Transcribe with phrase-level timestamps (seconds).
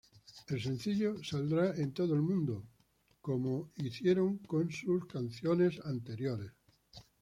[0.47, 2.65] El sencillo saldrá en todo el mundo,
[3.21, 6.53] como hicieron sus antecesores canciones.